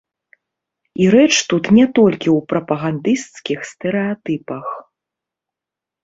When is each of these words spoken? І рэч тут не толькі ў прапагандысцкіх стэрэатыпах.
І 1.01 1.09
рэч 1.15 1.33
тут 1.51 1.63
не 1.77 1.83
толькі 1.99 2.29
ў 2.37 2.47
прапагандысцкіх 2.53 3.59
стэрэатыпах. 3.73 4.65